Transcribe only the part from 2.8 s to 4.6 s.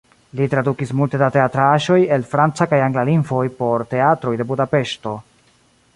angla lingvoj por teatroj de